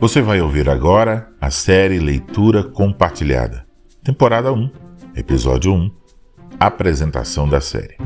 [0.00, 3.66] Você vai ouvir agora a série Leitura Compartilhada,
[4.02, 4.70] temporada 1,
[5.14, 5.90] episódio 1,
[6.58, 7.98] apresentação da série.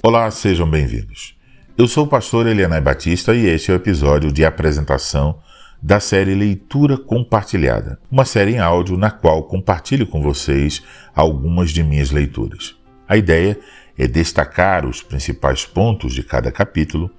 [0.00, 1.36] Olá, sejam bem-vindos.
[1.76, 5.40] Eu sou o pastor Elianai Batista e este é o episódio de apresentação
[5.82, 10.80] da série Leitura Compartilhada, uma série em áudio na qual compartilho com vocês
[11.12, 12.76] algumas de minhas leituras.
[13.08, 13.58] A ideia
[13.98, 17.10] é destacar os principais pontos de cada capítulo,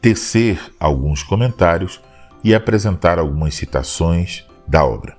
[0.00, 2.00] tecer alguns comentários
[2.44, 5.16] e apresentar algumas citações da obra.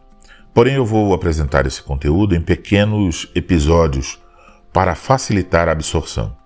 [0.54, 4.20] Porém, eu vou apresentar esse conteúdo em pequenos episódios
[4.72, 6.38] para facilitar a absorção.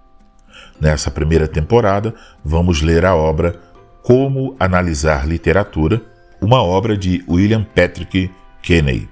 [0.80, 3.60] Nessa primeira temporada, vamos ler a obra
[4.02, 6.02] Como Analisar Literatura,
[6.42, 8.32] uma obra de William Patrick
[8.64, 9.10] Kenney,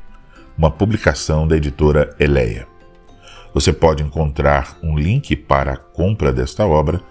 [0.57, 2.65] uma publicação da editora Eleia.
[3.53, 7.01] Você pode encontrar um link para a compra desta obra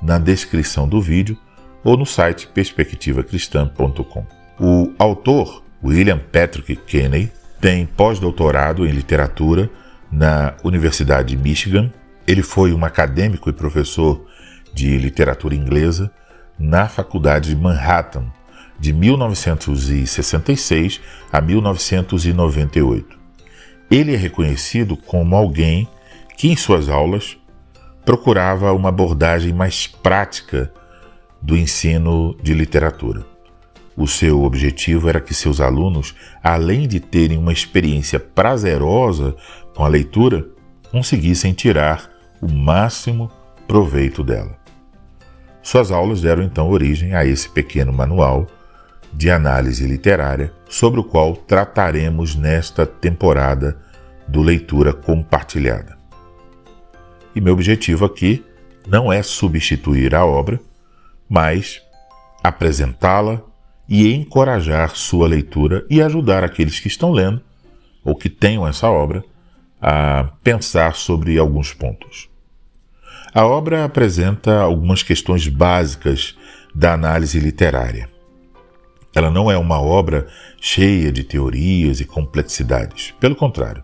[0.00, 1.36] na descrição do vídeo
[1.86, 4.26] ou no site perspectivacristã.com.
[4.58, 7.30] O autor, William Patrick Kenney,
[7.60, 9.70] tem pós-doutorado em literatura
[10.10, 11.92] na Universidade de Michigan.
[12.26, 14.26] Ele foi um acadêmico e professor
[14.74, 16.10] de literatura inglesa
[16.58, 18.24] na Faculdade de Manhattan
[18.80, 21.00] de 1966
[21.32, 23.16] a 1998.
[23.88, 25.88] Ele é reconhecido como alguém
[26.36, 27.38] que, em suas aulas,
[28.04, 30.72] procurava uma abordagem mais prática
[31.46, 33.24] do ensino de literatura.
[33.96, 39.36] O seu objetivo era que seus alunos, além de terem uma experiência prazerosa
[39.72, 40.44] com a leitura,
[40.90, 42.10] conseguissem tirar
[42.42, 43.30] o máximo
[43.68, 44.58] proveito dela.
[45.62, 48.48] Suas aulas deram então origem a esse pequeno manual
[49.12, 53.78] de análise literária, sobre o qual trataremos nesta temporada
[54.26, 55.96] do Leitura Compartilhada.
[57.36, 58.44] E meu objetivo aqui
[58.86, 60.60] não é substituir a obra,
[61.28, 61.82] mas
[62.42, 63.42] apresentá-la
[63.88, 67.40] e encorajar sua leitura e ajudar aqueles que estão lendo
[68.04, 69.24] ou que tenham essa obra
[69.80, 72.28] a pensar sobre alguns pontos.
[73.34, 76.36] A obra apresenta algumas questões básicas
[76.74, 78.08] da análise literária.
[79.14, 80.26] Ela não é uma obra
[80.60, 83.14] cheia de teorias e complexidades.
[83.18, 83.82] Pelo contrário,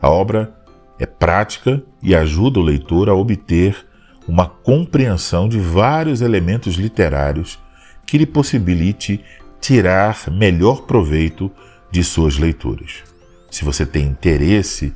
[0.00, 0.54] a obra
[0.98, 3.86] é prática e ajuda o leitor a obter
[4.26, 7.58] uma compreensão de vários elementos literários
[8.06, 9.22] que lhe possibilite
[9.60, 11.50] tirar melhor proveito
[11.90, 13.02] de suas leituras.
[13.50, 14.92] Se você tem interesse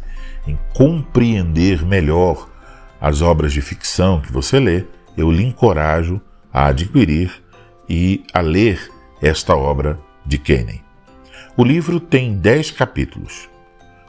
[0.46, 2.48] em compreender melhor
[3.00, 4.84] as obras de ficção que você lê,
[5.16, 6.20] eu lhe encorajo
[6.52, 7.32] a adquirir
[7.88, 8.90] e a ler
[9.22, 10.80] esta obra de Kennan.
[11.56, 13.48] O livro tem dez capítulos.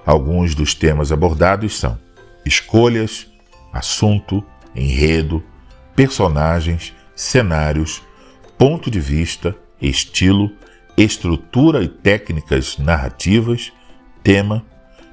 [0.06, 1.98] Alguns dos temas abordados são
[2.46, 3.28] escolhas,
[3.74, 4.44] assunto,
[4.76, 5.44] enredo,
[5.96, 8.02] personagens, cenários,
[8.58, 10.52] ponto de vista, estilo,
[10.98, 13.72] estrutura e técnicas narrativas,
[14.24, 14.66] tema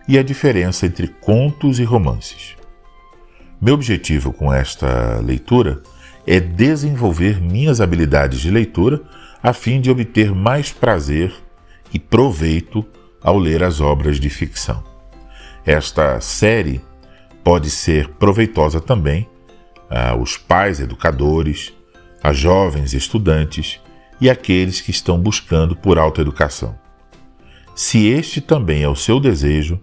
[0.09, 2.57] e a diferença entre contos e romances.
[3.61, 5.83] Meu objetivo com esta leitura
[6.27, 9.03] é desenvolver minhas habilidades de leitura
[9.43, 11.33] a fim de obter mais prazer
[11.93, 12.85] e proveito
[13.23, 14.85] ao ler as obras de ficção.
[15.65, 16.81] Esta série
[17.43, 19.29] pode ser proveitosa também
[19.89, 21.73] aos pais educadores,
[22.23, 23.81] a jovens estudantes
[24.21, 26.77] e aqueles que estão buscando por autoeducação.
[27.75, 29.81] Se este também é o seu desejo,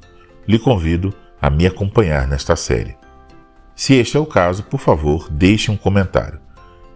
[0.47, 2.97] lhe convido a me acompanhar nesta série.
[3.75, 6.39] Se este é o caso, por favor, deixe um comentário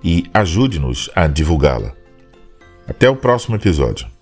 [0.04, 1.94] e ajude-nos a divulgá-la.
[2.88, 4.17] Até o próximo episódio.